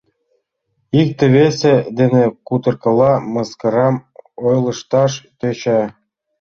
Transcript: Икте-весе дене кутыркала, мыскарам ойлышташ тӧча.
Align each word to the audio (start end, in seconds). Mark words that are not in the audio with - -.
Икте-весе 1.01 1.73
дене 1.99 2.23
кутыркала, 2.47 3.13
мыскарам 3.33 3.95
ойлышташ 4.47 5.13
тӧча. 5.39 5.81